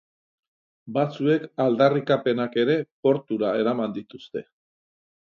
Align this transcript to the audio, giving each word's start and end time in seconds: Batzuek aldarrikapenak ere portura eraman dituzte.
Batzuek 0.93 1.43
aldarrikapenak 1.65 2.57
ere 2.63 2.77
portura 3.07 3.51
eraman 3.65 3.93
dituzte. 3.99 4.43